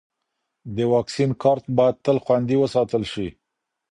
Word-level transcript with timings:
د 0.75 0.77
واکسین 0.93 1.31
کارت 1.43 1.65
باید 1.77 1.95
تل 2.05 2.17
خوندي 2.23 2.55
وساتل 2.59 3.03
شي. 3.13 3.27